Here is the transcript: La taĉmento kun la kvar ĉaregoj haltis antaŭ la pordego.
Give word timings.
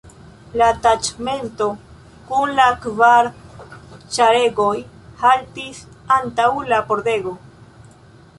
La 0.59 0.67
taĉmento 0.85 1.67
kun 2.29 2.53
la 2.59 2.65
kvar 2.85 3.29
ĉaregoj 4.17 4.73
haltis 5.23 5.85
antaŭ 6.19 6.49
la 6.73 6.81
pordego. 6.91 7.37